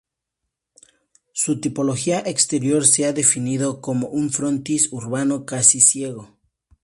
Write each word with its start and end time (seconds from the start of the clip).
Su 1.31 1.59
tipología 1.61 2.23
exterior 2.25 2.87
se 2.87 3.05
ha 3.05 3.13
definido 3.13 3.81
como 3.81 4.07
un 4.07 4.31
frontis 4.31 4.91
urbano 4.91 5.45
casi 5.45 5.79
ciego. 5.79 6.39